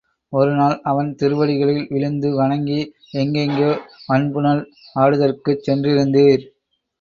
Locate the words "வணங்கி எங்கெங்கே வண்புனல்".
2.35-4.63